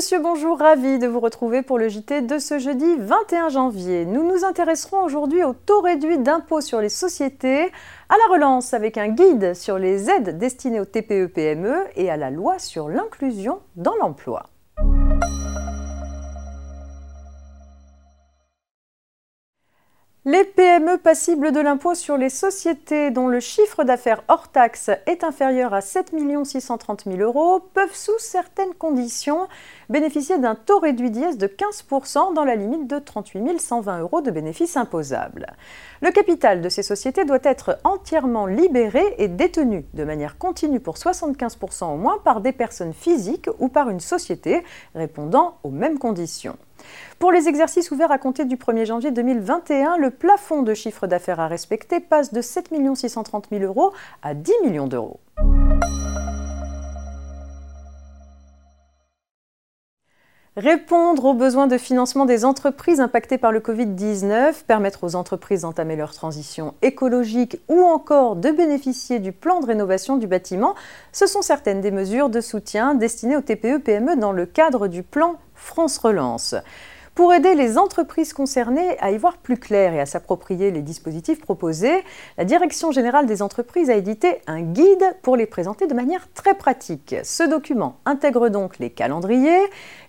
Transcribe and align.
messieurs, 0.00 0.20
bonjour, 0.22 0.58
ravi 0.58 0.98
de 0.98 1.06
vous 1.06 1.20
retrouver 1.20 1.60
pour 1.60 1.78
le 1.78 1.90
JT 1.90 2.22
de 2.22 2.38
ce 2.38 2.58
jeudi 2.58 2.96
21 2.96 3.50
janvier. 3.50 4.06
Nous 4.06 4.22
nous 4.22 4.46
intéresserons 4.46 5.04
aujourd'hui 5.04 5.44
au 5.44 5.52
taux 5.52 5.82
réduit 5.82 6.18
d'impôt 6.18 6.62
sur 6.62 6.80
les 6.80 6.88
sociétés, 6.88 7.64
à 8.08 8.16
la 8.16 8.32
relance 8.32 8.72
avec 8.72 8.96
un 8.96 9.08
guide 9.08 9.54
sur 9.54 9.78
les 9.78 10.08
aides 10.08 10.38
destinées 10.38 10.80
aux 10.80 10.86
TPE-PME 10.86 11.68
e 11.68 11.86
et 11.96 12.10
à 12.10 12.16
la 12.16 12.30
loi 12.30 12.58
sur 12.58 12.88
l'inclusion 12.88 13.60
dans 13.76 13.94
l'emploi. 13.96 14.46
Les 20.32 20.44
PME 20.44 20.98
passibles 20.98 21.50
de 21.50 21.58
l'impôt 21.58 21.96
sur 21.96 22.16
les 22.16 22.28
sociétés 22.28 23.10
dont 23.10 23.26
le 23.26 23.40
chiffre 23.40 23.82
d'affaires 23.82 24.22
hors 24.28 24.46
taxe 24.46 24.88
est 25.06 25.24
inférieur 25.24 25.74
à 25.74 25.80
7 25.80 26.14
630 26.44 27.02
000 27.06 27.18
euros 27.18 27.58
peuvent, 27.74 27.96
sous 27.96 28.16
certaines 28.20 28.74
conditions, 28.74 29.48
bénéficier 29.88 30.38
d'un 30.38 30.54
taux 30.54 30.78
réduit 30.78 31.10
d'IS 31.10 31.36
de 31.36 31.48
15% 31.48 32.32
dans 32.32 32.44
la 32.44 32.54
limite 32.54 32.86
de 32.86 33.00
38 33.00 33.60
120 33.60 34.02
euros 34.02 34.20
de 34.20 34.30
bénéfices 34.30 34.76
imposables. 34.76 35.46
Le 36.00 36.12
capital 36.12 36.60
de 36.60 36.68
ces 36.68 36.84
sociétés 36.84 37.24
doit 37.24 37.40
être 37.42 37.80
entièrement 37.82 38.46
libéré 38.46 39.02
et 39.18 39.26
détenu 39.26 39.84
de 39.94 40.04
manière 40.04 40.38
continue 40.38 40.78
pour 40.78 40.94
75% 40.94 41.92
au 41.92 41.96
moins 41.96 42.18
par 42.22 42.40
des 42.40 42.52
personnes 42.52 42.94
physiques 42.94 43.50
ou 43.58 43.66
par 43.66 43.90
une 43.90 43.98
société 43.98 44.62
répondant 44.94 45.58
aux 45.64 45.70
mêmes 45.70 45.98
conditions. 45.98 46.56
Pour 47.18 47.32
les 47.32 47.48
exercices 47.48 47.90
ouverts 47.90 48.12
à 48.12 48.18
compter 48.18 48.44
du 48.44 48.56
1er 48.56 48.86
janvier 48.86 49.10
2021, 49.10 49.96
le 49.96 50.10
plafond 50.10 50.62
de 50.62 50.74
chiffre 50.74 51.06
d'affaires 51.06 51.40
à 51.40 51.48
respecter 51.48 52.00
passe 52.00 52.32
de 52.32 52.40
7 52.40 52.70
630 52.94 53.48
000 53.50 53.64
euros 53.64 53.92
à 54.22 54.34
10 54.34 54.52
millions 54.64 54.86
d'euros. 54.86 55.20
Répondre 60.56 61.26
aux 61.26 61.34
besoins 61.34 61.68
de 61.68 61.78
financement 61.78 62.26
des 62.26 62.44
entreprises 62.44 62.98
impactées 62.98 63.38
par 63.38 63.52
le 63.52 63.60
Covid-19, 63.60 64.64
permettre 64.66 65.04
aux 65.04 65.14
entreprises 65.14 65.60
d'entamer 65.60 65.94
leur 65.94 66.12
transition 66.12 66.74
écologique 66.82 67.60
ou 67.68 67.82
encore 67.82 68.34
de 68.34 68.50
bénéficier 68.50 69.20
du 69.20 69.30
plan 69.30 69.60
de 69.60 69.66
rénovation 69.66 70.16
du 70.16 70.26
bâtiment, 70.26 70.74
ce 71.12 71.28
sont 71.28 71.42
certaines 71.42 71.80
des 71.80 71.92
mesures 71.92 72.30
de 72.30 72.40
soutien 72.40 72.96
destinées 72.96 73.36
aux 73.36 73.42
TPE-PME 73.42 74.14
e 74.14 74.16
dans 74.16 74.32
le 74.32 74.44
cadre 74.44 74.88
du 74.88 75.04
plan 75.04 75.36
France 75.54 75.98
Relance. 75.98 76.56
Pour 77.16 77.34
aider 77.34 77.54
les 77.54 77.76
entreprises 77.76 78.32
concernées 78.32 78.96
à 79.00 79.10
y 79.10 79.18
voir 79.18 79.36
plus 79.36 79.58
clair 79.58 79.92
et 79.92 80.00
à 80.00 80.06
s'approprier 80.06 80.70
les 80.70 80.80
dispositifs 80.80 81.40
proposés, 81.40 82.04
la 82.38 82.44
Direction 82.44 82.92
générale 82.92 83.26
des 83.26 83.42
entreprises 83.42 83.90
a 83.90 83.96
édité 83.96 84.40
un 84.46 84.62
guide 84.62 85.16
pour 85.20 85.36
les 85.36 85.46
présenter 85.46 85.86
de 85.86 85.92
manière 85.92 86.32
très 86.32 86.54
pratique. 86.54 87.16
Ce 87.24 87.42
document 87.42 87.96
intègre 88.06 88.48
donc 88.48 88.78
les 88.78 88.90
calendriers, 88.90 89.60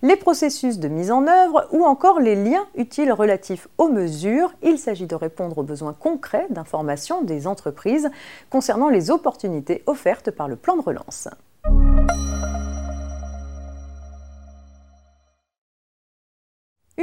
les 0.04 0.16
processus 0.16 0.78
de 0.78 0.88
mise 0.88 1.12
en 1.12 1.28
œuvre 1.28 1.68
ou 1.72 1.84
encore 1.84 2.20
les 2.20 2.36
liens 2.36 2.68
utiles 2.76 3.12
relatifs 3.12 3.68
aux 3.78 3.90
mesures. 3.90 4.54
Il 4.62 4.78
s'agit 4.78 5.08
de 5.08 5.16
répondre 5.16 5.58
aux 5.58 5.64
besoins 5.64 5.94
concrets 5.94 6.48
d'information 6.52 7.24
des 7.24 7.48
entreprises 7.48 8.10
concernant 8.52 8.90
les 8.90 9.10
opportunités 9.10 9.84
offertes 9.88 10.32
par 10.32 10.48
le 10.48 10.56
plan 10.56 10.78
de 10.78 10.82
relance. 10.82 11.28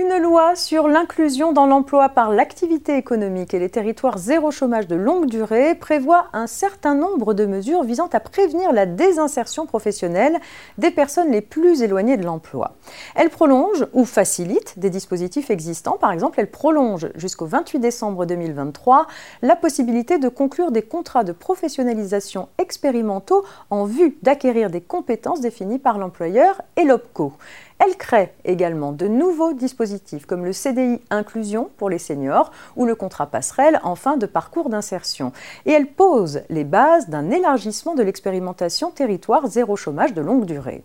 Une 0.01 0.17
loi 0.23 0.55
sur 0.55 0.87
l'inclusion 0.87 1.53
dans 1.53 1.67
l'emploi 1.67 2.09
par 2.09 2.31
l'activité 2.31 2.97
économique 2.97 3.53
et 3.53 3.59
les 3.59 3.69
territoires 3.69 4.17
zéro 4.17 4.53
chômage 4.53 4.87
de 4.87 4.95
longue 4.95 5.27
durée 5.27 5.75
prévoit 5.75 6.29
un 6.33 6.47
certain 6.47 6.95
nombre 6.95 7.35
de 7.35 7.47
mesures 7.47 7.83
visant 7.83 8.09
à 8.13 8.21
prévenir 8.21 8.73
la 8.73 8.87
désinsertion 8.87 9.67
professionnelle 9.67 10.39
des 10.77 10.93
personnes 10.93 11.33
les 11.33 11.41
plus 11.41 11.83
éloignées 11.83 12.17
de 12.17 12.25
l'emploi. 12.25 12.77
Elle 13.17 13.29
prolonge 13.29 13.87
ou 13.93 14.05
facilite 14.05 14.79
des 14.79 14.89
dispositifs 14.89 15.51
existants. 15.51 15.99
Par 15.99 16.13
exemple, 16.13 16.39
elle 16.39 16.51
prolonge 16.51 17.09
jusqu'au 17.17 17.47
28 17.47 17.81
décembre 17.81 18.25
2023 18.25 19.09
la 19.43 19.57
possibilité 19.57 20.19
de 20.19 20.29
conclure 20.29 20.71
des 20.71 20.83
contrats 20.83 21.25
de 21.25 21.33
professionnalisation 21.33 22.49
expérimentaux 22.59 23.45
en 23.71 23.85
vue 23.85 24.17
d'acquérir 24.23 24.71
des 24.71 24.81
compétences 24.81 25.41
définies 25.41 25.81
par 25.81 25.99
l'employeur 25.99 26.63
et 26.77 26.85
l'OPCO. 26.85 27.33
Elle 27.79 27.97
crée 27.97 28.33
également 28.45 28.91
de 28.91 29.07
nouveaux 29.07 29.53
dispositifs 29.53 30.27
comme 30.27 30.45
le 30.45 30.53
CDI 30.53 31.01
inclusion 31.11 31.71
pour 31.77 31.89
les 31.89 31.99
seniors 31.99 32.51
ou 32.75 32.87
le 32.87 32.97
contrat 32.97 33.27
passerelle 33.27 33.79
en 33.85 33.95
fin 33.95 34.17
de 34.17 34.27
parcours 34.27 34.69
d'insertion. 34.69 35.33
Et 35.65 35.71
elle 35.71 35.87
pose 35.87 36.43
les 36.51 36.65
bases 36.65 37.09
d'un 37.09 37.31
élargissement 37.31 37.95
de 37.95 38.03
l'expérimentation 38.03 38.91
territoire 38.91 39.47
zéro 39.47 39.77
chômage 39.77 40.13
de 40.13 40.21
longue 40.21 40.45
durée. 40.45 40.83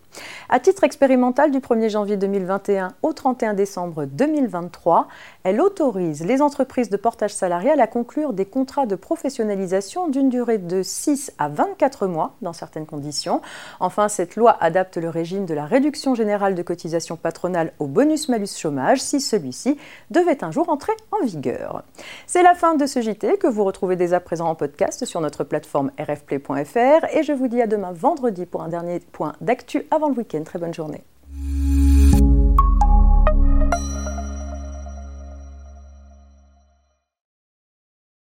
À 0.50 0.60
titre 0.60 0.84
expérimental 0.84 1.50
du 1.50 1.60
1er 1.60 1.90
janvier 1.90 2.16
2021 2.16 2.94
au 3.02 3.12
31 3.12 3.56
décembre 3.56 4.06
2023, 4.06 5.08
elle 5.44 5.62
autorise 5.62 6.24
les 6.24 6.44
entreprises 6.44 6.92
de 6.92 6.98
portage 6.98 7.34
salarial 7.34 7.82
à 7.82 7.88
conclure 7.88 8.34
des 8.34 8.46
contrats 8.46 8.86
de 8.86 8.96
professionnalisation 8.96 10.10
d'une 10.10 10.30
durée 10.30 10.60
de 10.60 10.84
6 10.84 11.32
à 11.40 11.50
24 11.50 12.06
mois 12.06 12.36
dans 12.44 12.54
certaines 12.54 12.86
conditions. 12.86 13.42
Enfin, 13.80 14.10
cette 14.10 14.36
loi 14.36 14.56
adapte 14.60 14.98
le 14.98 15.10
régime 15.10 15.48
de 15.48 15.56
la 15.56 15.66
réduction 15.66 16.14
générale 16.14 16.54
de 16.54 16.62
cotisation 16.62 16.83
patronale 17.18 17.74
au 17.80 17.88
bonus-malus 17.88 18.58
chômage 18.58 19.02
si 19.02 19.20
celui-ci 19.20 19.78
devait 20.12 20.44
un 20.44 20.52
jour 20.52 20.70
entrer 20.70 20.94
en 21.12 21.26
vigueur. 21.26 21.84
C'est 22.28 22.44
la 22.44 22.56
fin 22.56 22.76
de 22.76 22.86
ce 22.86 23.02
JT 23.02 23.38
que 23.38 23.48
vous 23.48 23.64
retrouvez 23.64 23.96
dès 23.96 24.14
à 24.14 24.20
présent 24.20 24.48
en 24.48 24.56
podcast 24.56 25.06
sur 25.06 25.22
notre 25.22 25.44
plateforme 25.44 25.92
rfplay.fr 26.00 27.06
et 27.14 27.24
je 27.24 27.34
vous 27.34 27.48
dis 27.48 27.62
à 27.62 27.68
demain 27.68 27.92
vendredi 27.92 28.46
pour 28.46 28.62
un 28.62 28.70
dernier 28.70 29.00
point 29.00 29.34
d'actu 29.42 29.86
avant 29.92 30.10
le 30.10 30.16
week-end. 30.16 30.44
Très 30.44 30.60
bonne 30.60 30.74
journée. 30.74 31.04